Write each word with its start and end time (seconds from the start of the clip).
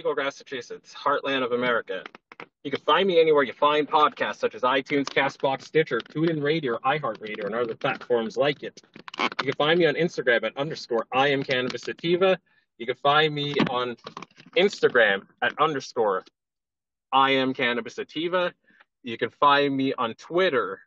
Legal, 0.00 0.14
Massachusetts, 0.14 0.94
heartland 0.94 1.44
of 1.44 1.52
America. 1.52 2.02
You 2.64 2.70
can 2.70 2.80
find 2.80 3.06
me 3.06 3.20
anywhere 3.20 3.42
you 3.42 3.52
find 3.52 3.86
podcasts 3.86 4.36
such 4.36 4.54
as 4.54 4.62
iTunes, 4.62 5.04
Castbox, 5.04 5.64
Stitcher, 5.64 6.00
TuneIn 6.00 6.42
Radio, 6.42 6.78
iHeartRadio, 6.78 7.44
and 7.44 7.54
other 7.54 7.74
platforms 7.74 8.38
like 8.38 8.62
it. 8.62 8.80
You 9.18 9.52
can 9.52 9.52
find 9.58 9.78
me 9.78 9.84
on 9.84 9.96
Instagram 9.96 10.44
at 10.44 10.56
underscore 10.56 11.06
I 11.12 11.28
am 11.28 11.42
Cannabis 11.42 11.82
Sativa. 11.82 12.38
You 12.78 12.86
can 12.86 12.96
find 12.96 13.34
me 13.34 13.52
on 13.68 13.94
Instagram 14.56 15.26
at 15.42 15.52
underscore 15.60 16.24
I 17.12 17.32
am 17.32 17.52
Cannabis 17.52 17.96
Sativa. 17.96 18.54
You 19.02 19.18
can 19.18 19.28
find 19.28 19.76
me 19.76 19.92
on 19.92 20.14
Twitter 20.14 20.80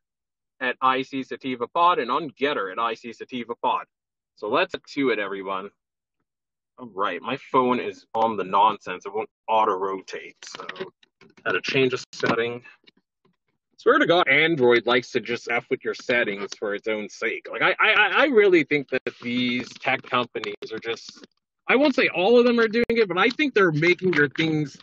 at 0.59 0.75
IC 0.83 1.27
Sativa 1.27 1.67
Pod 1.67 1.99
and 1.99 2.09
on 2.09 2.31
GETTR 2.31 2.75
at 2.75 2.91
IC 2.93 3.13
Sativa 3.13 3.53
Pod. 3.61 3.85
So 4.37 4.47
let's 4.47 4.71
get 4.71 4.83
to 4.95 5.09
it, 5.11 5.19
everyone. 5.19 5.69
All 6.79 6.89
right, 6.93 7.21
my 7.21 7.37
phone 7.51 7.79
is 7.79 8.05
on 8.15 8.35
the 8.35 8.43
nonsense. 8.43 9.05
It 9.05 9.13
won't 9.13 9.29
auto 9.47 9.77
rotate, 9.77 10.35
so 10.45 10.65
had 11.45 11.51
to 11.51 11.61
change 11.61 11.93
a 11.93 11.99
setting. 12.13 12.63
Swear 13.77 13.99
to 13.99 14.07
God, 14.07 14.27
Android 14.27 14.85
likes 14.85 15.11
to 15.11 15.19
just 15.19 15.51
f 15.51 15.65
with 15.69 15.83
your 15.83 15.93
settings 15.93 16.49
for 16.57 16.73
its 16.73 16.87
own 16.87 17.09
sake. 17.09 17.47
Like 17.51 17.61
I, 17.61 17.75
I, 17.79 18.23
I 18.23 18.25
really 18.25 18.63
think 18.63 18.89
that 18.89 19.01
these 19.21 19.69
tech 19.79 20.01
companies 20.03 20.55
are 20.71 20.79
just. 20.79 21.25
I 21.67 21.75
won't 21.75 21.95
say 21.95 22.09
all 22.09 22.39
of 22.39 22.45
them 22.45 22.59
are 22.59 22.67
doing 22.67 22.85
it, 22.89 23.07
but 23.07 23.17
I 23.17 23.29
think 23.29 23.53
they're 23.53 23.71
making 23.71 24.13
your 24.13 24.29
things. 24.29 24.77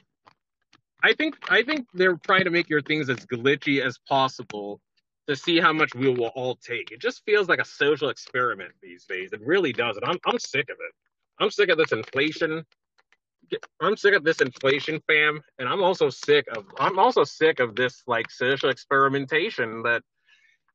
I 1.03 1.13
think 1.15 1.37
I 1.49 1.63
think 1.63 1.89
they're 1.93 2.17
trying 2.19 2.45
to 2.45 2.51
make 2.51 2.69
your 2.69 2.83
things 2.83 3.11
as 3.11 3.19
glitchy 3.27 3.85
as 3.85 3.99
possible 4.09 4.81
to 5.27 5.35
see 5.35 5.59
how 5.59 5.73
much 5.73 5.95
we 5.95 6.09
will 6.09 6.29
all 6.37 6.57
take. 6.57 6.93
It 6.93 7.01
just 7.01 7.25
feels 7.25 7.49
like 7.49 7.59
a 7.59 7.65
social 7.65 8.11
experiment 8.11 8.73
these 8.81 9.07
days. 9.07 9.33
It 9.33 9.41
really 9.45 9.73
does, 9.73 9.97
and 9.97 10.05
I'm 10.05 10.19
I'm 10.27 10.39
sick 10.39 10.69
of 10.71 10.77
it. 10.79 10.95
I'm 11.41 11.51
sick 11.51 11.71
of 11.71 11.79
this 11.79 11.93
inflation. 11.93 12.65
I'm 13.81 13.97
sick 13.97 14.15
of 14.15 14.23
this 14.23 14.41
inflation, 14.41 15.01
fam, 15.09 15.41
and 15.59 15.69
I'm 15.69 15.83
also 15.83 16.09
sick 16.11 16.47
of 16.55 16.65
I'm 16.79 16.99
also 16.99 17.25
sick 17.25 17.59
of 17.59 17.75
this 17.75 18.03
like 18.07 18.31
social 18.31 18.69
experimentation 18.69 19.83
that 19.83 20.03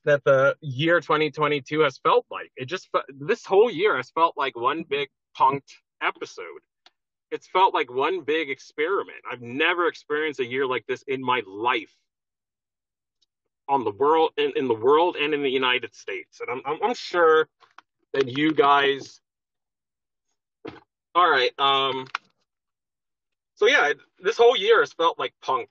that 0.03 0.23
the 0.23 0.55
year 0.61 0.99
2022 0.99 1.79
has 1.81 1.99
felt 1.99 2.25
like. 2.29 2.51
It 2.57 2.65
just 2.65 2.89
this 3.07 3.45
whole 3.45 3.71
year 3.71 3.95
has 3.95 4.09
felt 4.11 4.35
like 4.37 4.57
one 4.57 4.83
big 4.89 5.07
punked 5.37 5.71
episode. 6.01 6.45
It's 7.31 7.47
felt 7.47 7.73
like 7.73 7.91
one 7.91 8.21
big 8.21 8.49
experiment. 8.49 9.17
I've 9.29 9.41
never 9.41 9.87
experienced 9.87 10.39
a 10.39 10.45
year 10.45 10.65
like 10.65 10.85
this 10.87 11.03
in 11.07 11.21
my 11.21 11.41
life 11.47 11.93
on 13.67 13.83
the 13.83 13.91
world 13.91 14.31
in, 14.37 14.51
in 14.55 14.67
the 14.67 14.75
world 14.75 15.15
and 15.15 15.33
in 15.33 15.41
the 15.41 15.49
United 15.49 15.95
States. 15.95 16.41
And 16.41 16.49
I'm 16.49 16.61
I'm, 16.65 16.83
I'm 16.83 16.95
sure 16.95 17.47
that 18.13 18.37
you 18.37 18.53
guys 18.53 19.21
all 21.15 21.29
right. 21.29 21.51
Um. 21.59 22.07
So 23.55 23.67
yeah, 23.67 23.93
this 24.19 24.37
whole 24.37 24.57
year 24.57 24.81
has 24.81 24.93
felt 24.93 25.17
like 25.19 25.33
punked 25.43 25.67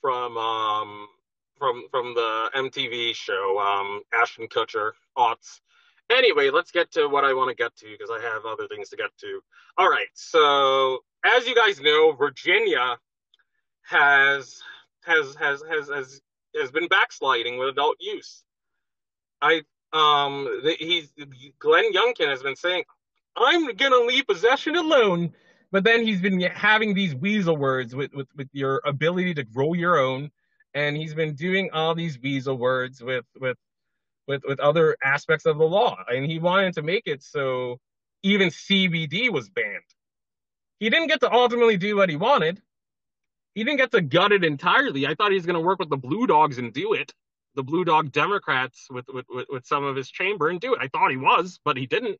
from 0.00 0.36
um 0.36 1.08
from 1.58 1.84
from 1.90 2.14
the 2.14 2.50
MTV 2.56 3.14
show 3.14 3.58
um 3.58 4.02
Ashton 4.12 4.48
Kutcher 4.48 4.92
aughts. 5.18 5.60
Anyway, 6.10 6.50
let's 6.50 6.70
get 6.70 6.92
to 6.92 7.08
what 7.08 7.24
I 7.24 7.32
want 7.34 7.48
to 7.50 7.54
get 7.54 7.74
to 7.76 7.86
because 7.90 8.10
I 8.10 8.20
have 8.22 8.44
other 8.44 8.68
things 8.68 8.90
to 8.90 8.96
get 8.96 9.10
to. 9.20 9.40
All 9.78 9.88
right. 9.88 10.08
So 10.14 11.00
as 11.24 11.46
you 11.46 11.54
guys 11.54 11.80
know, 11.80 12.12
Virginia 12.12 12.98
has 13.84 14.60
has 15.04 15.34
has 15.36 15.62
has 15.68 15.88
has 15.88 16.20
has 16.56 16.70
been 16.70 16.88
backsliding 16.88 17.58
with 17.58 17.70
adult 17.70 17.96
use. 18.00 18.44
I 19.40 19.62
um, 19.92 20.62
he's 20.78 21.12
Glenn 21.58 21.92
Youngkin 21.92 22.28
has 22.28 22.42
been 22.42 22.56
saying, 22.56 22.84
"I'm 23.36 23.74
gonna 23.76 24.00
leave 24.00 24.26
possession 24.26 24.76
alone," 24.76 25.34
but 25.72 25.84
then 25.84 26.06
he's 26.06 26.20
been 26.20 26.40
having 26.40 26.94
these 26.94 27.14
weasel 27.14 27.56
words 27.56 27.94
with 27.94 28.12
with 28.14 28.28
with 28.36 28.48
your 28.52 28.80
ability 28.84 29.34
to 29.34 29.44
grow 29.44 29.74
your 29.74 29.98
own, 29.98 30.30
and 30.74 30.96
he's 30.96 31.14
been 31.14 31.34
doing 31.34 31.70
all 31.72 31.94
these 31.94 32.18
weasel 32.20 32.56
words 32.56 33.02
with 33.02 33.24
with 33.40 33.58
with 34.26 34.42
with 34.46 34.60
other 34.60 34.96
aspects 35.02 35.46
of 35.46 35.58
the 35.58 35.64
law, 35.64 35.96
and 36.08 36.24
he 36.30 36.38
wanted 36.38 36.74
to 36.74 36.82
make 36.82 37.06
it 37.06 37.22
so 37.22 37.80
even 38.22 38.48
CBD 38.48 39.30
was 39.30 39.50
banned. 39.50 39.82
He 40.80 40.90
didn't 40.90 41.08
get 41.08 41.20
to 41.20 41.32
ultimately 41.32 41.76
do 41.76 41.96
what 41.96 42.08
he 42.08 42.16
wanted. 42.16 42.60
He 43.54 43.64
didn't 43.64 43.78
get 43.78 43.92
to 43.92 44.00
gut 44.00 44.32
it 44.32 44.44
entirely. 44.44 45.06
I 45.06 45.14
thought 45.14 45.30
he 45.30 45.36
was 45.36 45.46
going 45.46 45.54
to 45.54 45.60
work 45.60 45.78
with 45.78 45.90
the 45.90 45.96
Blue 45.96 46.26
Dogs 46.26 46.58
and 46.58 46.72
do 46.72 46.94
it 46.94 47.12
the 47.54 47.62
Blue 47.62 47.84
Dog 47.84 48.12
Democrats 48.12 48.88
with, 48.90 49.06
with, 49.08 49.26
with, 49.28 49.46
with 49.48 49.66
some 49.66 49.84
of 49.84 49.96
his 49.96 50.10
chamber 50.10 50.48
and 50.48 50.60
do 50.60 50.74
it. 50.74 50.80
I 50.82 50.88
thought 50.88 51.10
he 51.10 51.16
was, 51.16 51.60
but 51.64 51.76
he 51.76 51.86
didn't. 51.86 52.18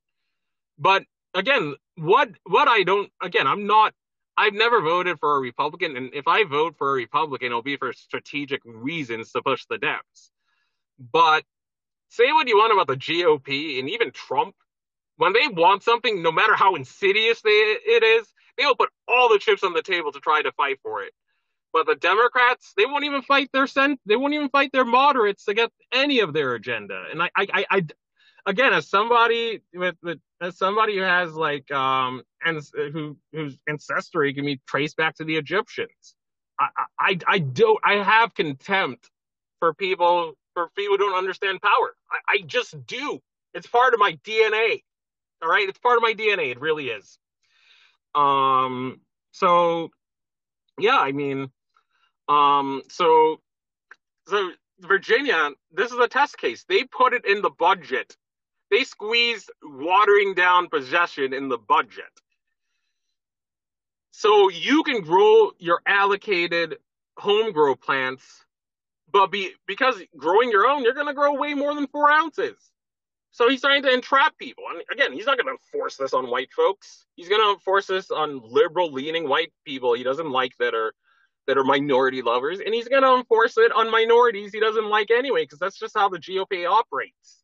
But 0.79 1.05
again, 1.35 1.75
what 1.97 2.31
what 2.45 2.69
I 2.69 2.83
don't 2.83 3.11
again, 3.23 3.47
I'm 3.47 3.67
not 3.67 3.95
I've 4.37 4.55
never 4.55 4.81
voted 4.81 5.19
for 5.21 5.37
a 5.37 5.41
Republican, 5.41 5.97
and 5.97 6.13
if 6.15 6.27
I 6.27 6.45
vote 6.45 6.77
for 6.79 6.91
a 6.91 6.95
Republican, 6.95 7.47
it'll 7.49 7.63
be 7.63 7.77
for 7.77 7.93
strategic 7.93 8.63
reasons 8.65 9.33
to 9.33 9.43
push 9.43 9.65
the 9.67 9.79
Dems. 9.79 10.31
But 10.99 11.45
say 12.09 12.33
what 12.33 12.49
you 12.49 12.57
want 12.57 12.73
about 12.73 12.89
the 12.89 12.97
GOP 12.97 13.79
and 13.79 13.91
even 13.91 14.11
Trump, 14.13 14.55
when 15.17 15.33
they 15.33 15.49
want 15.49 15.83
something, 15.83 16.23
no 16.23 16.33
matter 16.33 16.55
how 16.55 16.75
insidious 16.75 17.41
they, 17.43 17.51
it 17.51 18.03
is, 18.03 18.27
they'll 18.59 18.77
put 18.77 18.91
all 19.09 19.29
the 19.29 19.39
chips 19.39 19.65
on 19.65 19.73
the 19.75 19.83
table 19.83 20.13
to 20.13 20.21
try 20.21 20.43
to 20.43 20.53
fight 20.53 20.79
for 20.83 21.03
it. 21.03 21.13
But 21.73 21.87
the 21.87 21.97
Democrats, 21.97 22.73
they 22.77 22.87
won't 22.87 23.05
even 23.05 23.23
fight 23.23 23.51
their 23.53 23.67
cent, 23.67 24.01
they 24.07 24.17
won't 24.17 24.35
even 24.35 24.49
fight 24.49 24.73
their 24.73 24.85
moderates 24.85 25.45
to 25.47 25.55
get 25.55 25.71
any 25.93 26.21
of 26.21 26.33
their 26.33 26.55
agenda. 26.55 27.05
And 27.11 27.23
I, 27.23 27.31
I, 27.37 27.47
I, 27.53 27.67
I 27.71 27.87
again, 28.47 28.73
as 28.73 28.89
somebody 28.89 29.63
with, 29.75 29.97
with 30.03 30.19
as 30.41 30.57
somebody 30.59 30.97
who 30.97 31.03
has 31.03 31.35
like 31.35 31.71
um 31.73 32.23
and 32.45 32.63
who 32.75 33.17
whose 33.33 33.59
ancestry 33.69 34.35
can 34.35 34.45
be 34.47 34.61
traced 34.67 34.97
back 34.97 35.17
to 35.17 35.25
the 35.25 35.37
Egyptians, 35.37 36.15
I, 36.61 36.69
I, 36.99 37.19
I 37.27 37.39
don't, 37.39 37.81
I 37.85 37.95
have 37.95 38.35
contempt 38.35 39.11
for 39.61 39.75
people 39.75 40.35
for 40.55 40.69
people 40.77 40.97
who 40.97 41.05
don't 41.05 41.19
understand 41.19 41.61
power. 41.63 41.95
I, 42.11 42.35
I 42.35 42.43
just 42.47 42.87
do. 42.87 43.21
It's 43.55 43.67
part 43.67 43.95
of 43.95 44.01
my 44.01 44.19
DNA. 44.25 44.83
All 45.43 45.49
right, 45.51 45.69
it's 45.69 45.79
part 45.79 45.97
of 45.97 46.03
my 46.03 46.15
DNA. 46.15 46.51
It 46.53 46.61
really 46.61 46.89
is. 46.89 47.19
Um. 48.15 49.01
So, 49.33 49.91
yeah, 50.79 50.99
I 50.99 51.13
mean, 51.13 51.51
um, 52.29 52.83
so, 52.89 53.41
so 54.29 54.51
Virginia, 54.81 55.51
this 55.73 55.93
is 55.93 55.99
a 55.99 56.09
test 56.09 56.39
case. 56.39 56.65
They 56.69 56.85
put 56.85 57.15
it 57.15 57.25
in 57.27 57.43
the 57.43 57.51
budget. 57.51 58.17
They 58.75 58.83
squeezed 58.83 59.53
watering 59.63 60.35
down 60.35 60.69
possession 60.69 61.33
in 61.33 61.49
the 61.49 61.59
budget. 61.59 62.11
So 64.11 64.49
you 64.49 64.83
can 64.83 65.03
grow 65.03 65.53
your 65.61 65.81
allocated 65.87 66.79
home 67.17 67.53
grow 67.53 67.77
plants, 67.77 68.25
but 69.13 69.29
be 69.29 69.53
because 69.69 70.03
growing 70.17 70.51
your 70.51 70.67
own, 70.67 70.83
you're 70.83 70.93
going 70.93 71.07
to 71.07 71.15
grow 71.15 71.35
way 71.35 71.55
more 71.55 71.73
than 71.73 71.87
four 71.87 72.11
ounces. 72.11 72.57
So 73.31 73.49
he's 73.49 73.61
trying 73.61 73.85
to 73.85 73.93
entrap 73.93 74.37
people. 74.39 74.65
And 74.73 74.83
again, 74.91 75.13
he's 75.13 75.27
not 75.27 75.39
going 75.39 75.57
to 75.57 75.63
force 75.71 75.97
this 75.97 76.13
on 76.13 76.29
white 76.29 76.53
folks. 76.53 77.07
He's 77.15 77.29
going 77.29 77.55
to 77.55 77.63
force 77.63 77.87
this 77.87 78.11
on 78.11 78.41
liberal 78.43 78.91
leaning 78.91 79.29
white 79.29 79.53
people 79.65 79.95
he 79.95 80.03
doesn't 80.03 80.31
like 80.31 80.55
that 80.59 80.75
are 80.75 80.93
that 81.47 81.59
are 81.59 81.65
minority 81.65 82.23
lovers, 82.23 82.59
and 82.59 82.75
he's 82.75 82.89
going 82.89 83.05
to 83.05 83.15
enforce 83.15 83.57
it 83.57 83.71
on 83.71 83.89
minorities 83.93 84.51
he 84.53 84.59
doesn't 84.59 84.89
like 84.89 85.13
anyway, 85.13 85.45
because 85.45 85.61
that's 85.61 85.79
just 85.79 85.97
how 85.97 86.09
the 86.09 86.19
GOP 86.19 86.69
operates. 86.69 87.44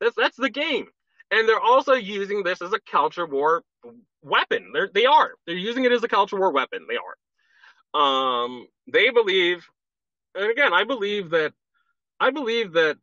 That's 0.00 0.14
that's 0.16 0.36
the 0.36 0.50
game, 0.50 0.86
and 1.30 1.48
they're 1.48 1.60
also 1.60 1.92
using 1.94 2.42
this 2.42 2.62
as 2.62 2.72
a 2.72 2.80
culture 2.80 3.26
war 3.26 3.62
weapon. 4.22 4.70
They're, 4.72 4.90
they 4.92 5.06
are. 5.06 5.32
They're 5.46 5.56
using 5.56 5.84
it 5.84 5.92
as 5.92 6.02
a 6.02 6.08
culture 6.08 6.38
war 6.38 6.52
weapon. 6.52 6.86
They 6.88 6.96
are. 6.96 7.16
Um, 7.92 8.66
they 8.92 9.10
believe, 9.10 9.66
and 10.34 10.50
again, 10.50 10.72
I 10.72 10.84
believe 10.84 11.30
that. 11.30 11.52
I 12.18 12.30
believe 12.30 12.72
that. 12.72 12.96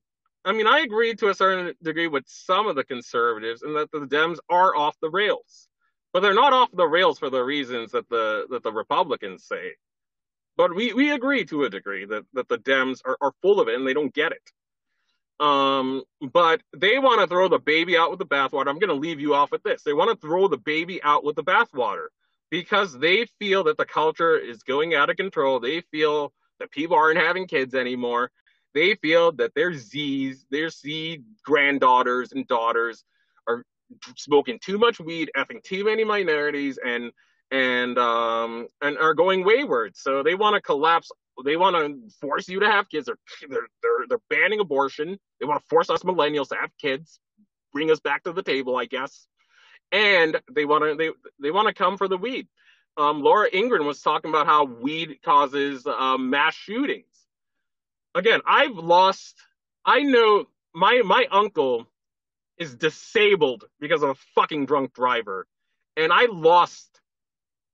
I 0.46 0.54
mean, 0.54 0.68
I 0.68 0.80
agree 0.80 1.14
to 1.16 1.30
a 1.30 1.34
certain 1.34 1.74
degree 1.84 2.08
with 2.08 2.24
some 2.28 2.68
of 2.68 2.76
the 2.76 2.84
conservatives, 2.84 3.64
and 3.64 3.76
that 3.76 3.92
the 3.92 4.00
Dems 4.00 4.38
are 4.50 4.76
off 4.76 4.96
the 5.02 5.10
rails, 5.10 5.68
but 6.14 6.22
they're 6.22 6.34
not 6.34 6.54
off 6.54 6.70
the 6.74 6.88
rails 6.88 7.20
for 7.20 7.30
the 7.30 7.44
reasons 7.44 7.92
that 7.92 8.08
the 8.10 8.48
that 8.50 8.64
the 8.64 8.72
Republicans 8.72 9.44
say. 9.44 9.74
But 10.58 10.76
we, 10.76 10.92
we 10.94 11.12
agree 11.12 11.46
to 11.46 11.66
a 11.66 11.70
degree 11.70 12.06
that, 12.06 12.26
that 12.34 12.48
the 12.50 12.58
Dems 12.58 13.02
are, 13.06 13.16
are 13.22 13.34
full 13.44 13.60
of 13.60 13.68
it 13.68 13.76
and 13.76 13.88
they 13.88 13.94
don't 13.94 14.14
get 14.14 14.32
it. 14.32 14.42
Um, 15.40 16.04
but 16.22 16.62
they 16.76 16.98
want 16.98 17.22
to 17.22 17.28
throw 17.28 17.48
the 17.48 17.60
baby 17.60 17.96
out 17.96 18.10
with 18.10 18.20
the 18.20 18.26
bathwater. 18.26 18.68
I'm 18.68 18.80
going 18.80 18.90
to 18.90 18.96
leave 18.96 19.20
you 19.20 19.36
off 19.36 19.52
with 19.52 19.64
this. 19.64 19.84
They 19.84 19.94
want 19.94 20.10
to 20.10 20.28
throw 20.28 20.48
the 20.48 20.58
baby 20.58 21.02
out 21.04 21.24
with 21.24 21.36
the 21.36 21.44
bathwater 21.44 22.08
because 22.50 22.98
they 22.98 23.28
feel 23.40 23.64
that 23.66 23.78
the 23.78 23.86
culture 23.86 24.38
is 24.38 24.64
going 24.64 24.96
out 24.96 25.10
of 25.10 25.18
control. 25.18 25.60
They 25.60 25.82
feel 25.92 26.34
that 26.60 26.72
people 26.72 26.98
aren't 26.98 27.20
having 27.20 27.48
kids 27.48 27.76
anymore. 27.76 28.32
They 28.74 28.96
feel 28.96 29.32
that 29.34 29.54
their 29.56 29.74
Z's, 29.74 30.46
their 30.50 30.70
Z 30.70 31.22
granddaughters 31.44 32.32
and 32.32 32.48
daughters 32.48 33.04
are 33.48 33.64
smoking 34.16 34.60
too 34.64 34.78
much 34.78 35.00
weed, 35.00 35.32
effing 35.36 35.64
too 35.64 35.86
many 35.86 36.04
minorities, 36.04 36.78
and 36.84 37.12
and 37.50 37.98
um 37.98 38.68
and 38.82 38.98
are 38.98 39.14
going 39.14 39.44
wayward. 39.46 39.96
So 39.96 40.24
they 40.24 40.36
want 40.36 40.56
to 40.56 40.62
collapse. 40.62 41.12
They 41.44 41.58
want 41.58 41.76
to 41.76 42.10
force 42.20 42.48
you 42.50 42.62
to 42.62 42.68
have 42.68 42.90
kids. 42.90 43.06
They're 43.06 43.18
they're 43.50 43.68
they're, 43.82 44.08
they're 44.10 44.22
banning 44.30 44.60
abortion. 44.60 45.18
They 45.40 45.46
want 45.46 45.62
to 45.62 45.68
force 45.68 45.90
us 45.90 46.04
millennials 46.04 46.50
to 46.50 46.56
have 46.56 46.72
kids, 46.82 47.20
bring 47.74 47.92
us 47.92 48.00
back 48.00 48.24
to 48.24 48.34
the 48.34 48.44
table, 48.44 48.76
I 48.76 48.86
guess. 48.86 49.28
And 49.92 50.40
they 50.52 50.66
want 50.66 50.84
to 50.84 50.96
they 50.96 51.12
they 51.42 51.52
want 51.52 51.68
to 51.68 51.74
come 51.74 51.98
for 51.98 52.08
the 52.08 52.18
weed. 52.18 52.48
Um, 52.98 53.22
Laura 53.22 53.48
Ingraham 53.54 53.86
was 53.86 54.02
talking 54.02 54.30
about 54.30 54.48
how 54.48 54.66
weed 54.66 55.20
causes 55.24 55.86
um, 55.86 56.32
mass 56.32 56.56
shootings. 56.56 57.06
Again, 58.16 58.42
I've 58.46 58.76
lost. 58.76 59.36
I 59.86 60.02
know 60.02 60.46
my 60.74 61.02
my 61.06 61.28
uncle 61.32 61.86
is 62.58 62.76
disabled 62.76 63.66
because 63.80 64.02
of 64.02 64.10
a 64.10 64.16
fucking 64.34 64.66
drunk 64.66 64.94
driver, 64.94 65.46
and 65.96 66.12
I 66.12 66.26
lost 66.26 67.00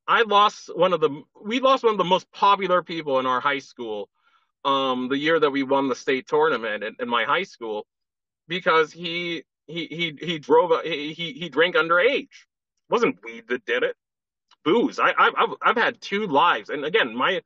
I 0.08 0.24
lost 0.24 0.70
one 0.76 0.94
of 0.94 1.00
the 1.00 1.24
we 1.42 1.60
lost 1.60 1.84
one 1.84 1.94
of 1.94 1.98
the 1.98 2.04
most 2.04 2.32
popular 2.32 2.84
people 2.84 3.20
in 3.20 3.26
our 3.26 3.40
high 3.40 3.60
school 3.60 4.10
um 4.66 5.10
the 5.10 5.18
year 5.18 5.40
that 5.40 5.52
we 5.52 5.64
won 5.64 5.90
the 5.90 5.96
state 5.96 6.28
tournament 6.28 6.84
in, 6.84 6.96
in 7.00 7.10
my 7.10 7.24
high 7.24 7.44
school 7.44 7.86
because 8.48 8.92
he 8.92 9.44
he 9.68 9.88
he 9.88 10.18
he 10.20 10.40
drove 10.40 10.72
a, 10.72 10.82
he 10.84 11.14
he 11.14 11.50
drank 11.50 11.76
underage. 11.76 12.24
It 12.24 12.90
wasn't 12.90 13.24
weed 13.24 13.46
that 13.48 13.66
did 13.66 13.84
it. 13.84 13.96
Booze. 14.66 15.00
I 15.00 15.14
I've 15.18 15.54
I've 15.62 15.78
had 15.78 16.02
two 16.02 16.28
lives 16.28 16.70
and 16.70 16.86
again 16.86 17.16
my 17.16 17.42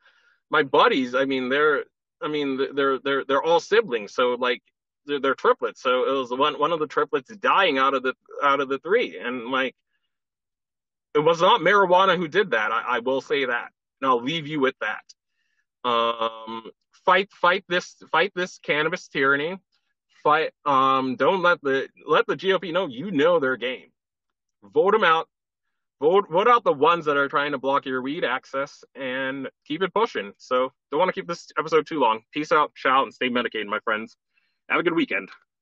my 0.50 0.64
buddies, 0.64 1.14
I 1.16 1.26
mean 1.26 1.50
they're 1.50 1.86
I 2.22 2.28
mean 2.28 2.58
they're 2.76 3.00
they're 3.00 3.26
they're 3.26 3.44
all 3.44 3.60
siblings 3.60 4.14
so 4.14 4.36
like 4.36 4.62
they're, 5.06 5.20
they're 5.20 5.36
triplets. 5.36 5.82
So 5.82 6.08
it 6.08 6.12
was 6.20 6.32
one 6.32 6.60
one 6.60 6.72
of 6.72 6.80
the 6.80 6.88
triplets 6.88 7.36
dying 7.38 7.78
out 7.78 7.94
of 7.94 8.04
the 8.04 8.14
out 8.44 8.60
of 8.60 8.70
the 8.70 8.80
three 8.80 9.18
and 9.20 9.46
like 9.52 9.76
it 11.18 11.24
was 11.24 11.42
not 11.42 11.62
marijuana 11.62 12.16
who 12.16 12.28
did 12.28 12.52
that. 12.52 12.72
I, 12.72 12.98
I 12.98 13.00
will 13.00 13.22
say 13.22 13.46
that, 13.46 13.72
and 14.00 14.10
I'll 14.10 14.22
leave 14.22 14.48
you 14.48 14.60
with 14.60 14.76
that. 14.82 15.90
Um, 15.90 16.70
fight, 17.06 17.32
fight 17.32 17.64
this, 17.68 17.96
fight 18.12 18.32
this 18.36 18.60
cannabis 18.60 19.08
tyranny. 19.08 19.58
Fight. 20.24 20.52
Um, 20.66 21.16
don't 21.16 21.42
let 21.42 21.60
the 21.62 21.90
let 22.06 22.28
the 22.28 22.36
GOP 22.36 22.72
know 22.72 22.88
you 22.88 23.10
know 23.10 23.40
their 23.40 23.58
game. 23.58 23.88
Vote 24.64 24.92
them 24.92 25.04
out. 25.04 25.28
Vote 26.00 26.30
vote 26.30 26.48
out 26.48 26.64
the 26.64 26.74
ones 26.74 27.06
that 27.06 27.18
are 27.18 27.28
trying 27.28 27.54
to 27.54 27.58
block 27.58 27.86
your 27.86 28.02
weed 28.04 28.24
access, 28.24 28.84
and 28.94 29.50
keep 29.66 29.82
it 29.82 29.94
pushing. 29.94 30.34
So 30.38 30.72
don't 30.92 31.00
want 31.00 31.10
to 31.10 31.14
keep 31.14 31.28
this 31.28 31.48
episode 31.58 31.88
too 31.88 32.00
long. 32.00 32.22
Peace 32.32 32.52
out, 32.52 32.72
shout, 32.76 33.04
and 33.04 33.14
stay 33.14 33.30
medicated, 33.30 33.68
my 33.68 33.80
friends. 33.80 34.16
Have 34.70 34.80
a 34.80 34.84
good 34.84 34.94
weekend. 34.94 35.30